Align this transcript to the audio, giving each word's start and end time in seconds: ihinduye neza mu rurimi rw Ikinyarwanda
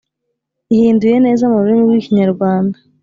ihinduye 0.73 1.17
neza 1.25 1.43
mu 1.51 1.57
rurimi 1.61 1.81
rw 1.87 1.93
Ikinyarwanda 1.99 2.77